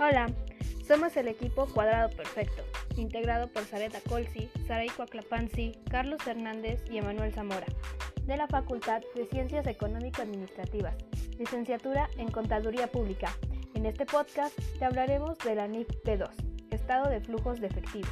Hola, 0.00 0.26
somos 0.88 1.16
el 1.16 1.28
equipo 1.28 1.66
Cuadrado 1.66 2.10
Perfecto, 2.10 2.64
integrado 2.96 3.46
por 3.46 3.64
Sareta 3.64 4.00
Colsi, 4.00 4.50
Saray 4.66 4.88
Coaclapansi, 4.88 5.78
Carlos 5.88 6.26
Hernández 6.26 6.82
y 6.90 6.98
Emanuel 6.98 7.32
Zamora, 7.32 7.66
de 8.26 8.36
la 8.36 8.48
Facultad 8.48 9.02
de 9.14 9.26
Ciencias 9.26 9.68
Económico-Administrativas, 9.68 10.96
licenciatura 11.38 12.08
en 12.18 12.28
Contaduría 12.32 12.90
Pública. 12.90 13.32
En 13.74 13.86
este 13.86 14.04
podcast 14.04 14.58
te 14.80 14.84
hablaremos 14.84 15.38
de 15.38 15.54
la 15.54 15.68
NIP 15.68 15.88
P2, 16.04 16.28
Estado 16.72 17.08
de 17.08 17.20
Flujos 17.20 17.60
de 17.60 17.68
Efectivo. 17.68 18.08